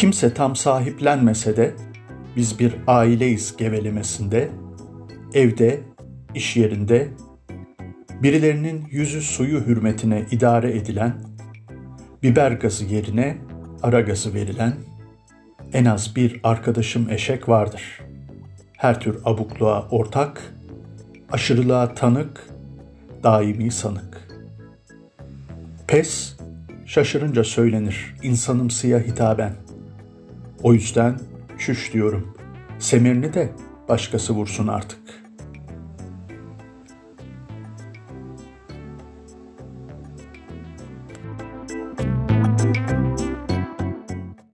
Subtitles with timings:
[0.00, 1.74] Kimse tam sahiplenmese de
[2.36, 4.50] biz bir aileyiz gevelemesinde,
[5.34, 5.80] evde,
[6.34, 7.08] iş yerinde,
[8.22, 11.14] birilerinin yüzü suyu hürmetine idare edilen,
[12.22, 13.36] biber gazı yerine
[13.82, 14.74] ara gazı verilen
[15.72, 18.00] en az bir arkadaşım eşek vardır.
[18.76, 20.54] Her tür abukluğa ortak,
[21.32, 22.48] aşırılığa tanık,
[23.22, 24.28] daimi sanık.
[25.86, 26.36] Pes,
[26.86, 29.69] şaşırınca söylenir insanımsıya hitaben.
[30.62, 31.18] O yüzden
[31.58, 32.34] çüş diyorum,
[32.78, 33.52] semerini de
[33.88, 34.98] başkası vursun artık.